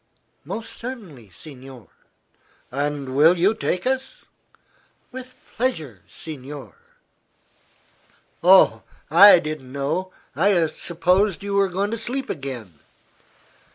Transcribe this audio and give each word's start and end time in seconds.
"Most 0.45 0.73
certainly, 0.77 1.29
signore." 1.29 1.89
"And 2.71 3.07
you 3.09 3.13
will 3.13 3.53
take 3.53 3.85
us?" 3.85 4.25
"With 5.11 5.35
pleasure, 5.55 6.01
signore." 6.07 6.73
"Oh; 8.43 8.81
I 9.11 9.37
didn't 9.37 9.71
know. 9.71 10.11
I 10.35 10.65
supposed 10.65 11.43
you 11.43 11.53
were 11.53 11.69
going 11.69 11.91
to 11.91 11.99
sleep 11.99 12.31
again." 12.31 12.79